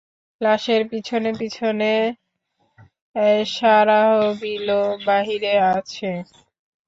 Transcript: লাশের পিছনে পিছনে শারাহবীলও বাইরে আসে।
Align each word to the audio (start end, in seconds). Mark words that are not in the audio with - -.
লাশের 0.41 0.81
পিছনে 0.91 1.29
পিছনে 1.39 1.91
শারাহবীলও 3.49 4.81
বাইরে 5.07 5.53
আসে। 5.71 6.11